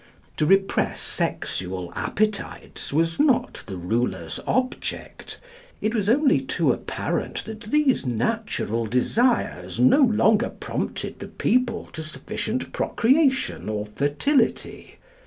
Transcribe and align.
To 0.37 0.47
repress 0.47 0.99
sexual 0.99 1.93
appetites 1.95 2.91
was 2.91 3.19
not 3.19 3.63
the 3.67 3.77
ruler's 3.77 4.39
object. 4.47 5.39
It 5.79 5.93
was 5.93 6.09
only 6.09 6.39
too 6.39 6.73
apparent 6.73 7.45
that 7.45 7.61
these 7.69 8.03
natural 8.03 8.87
desires 8.87 9.79
no 9.79 9.99
longer 10.01 10.49
prompted 10.49 11.19
the 11.19 11.27
people 11.27 11.87
to 11.93 12.01
sufficient 12.01 12.73
procreation 12.73 13.69
or 13.69 13.85
fertility. 13.85 14.97